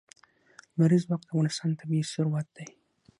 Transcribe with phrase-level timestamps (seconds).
[0.75, 2.67] لمریز ځواک د افغانستان طبعي ثروت دی.